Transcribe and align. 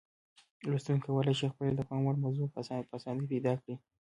لوستونکي 0.69 1.03
کولای 1.07 1.33
شي 1.39 1.47
خپله 1.51 1.71
د 1.75 1.81
پام 1.89 2.01
وړ 2.03 2.15
موضوع 2.23 2.47
په 2.53 2.59
اسانۍ 3.11 3.25
پیدا 3.33 3.53
کړي. 3.61 3.75